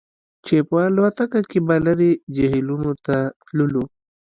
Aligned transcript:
چې 0.45 0.55
په 0.69 0.77
الوتکه 0.87 1.41
کې 1.49 1.59
به 1.67 1.75
لرې 1.85 2.11
جهیلونو 2.35 2.91
ته 3.05 3.17
تللو 3.45 3.83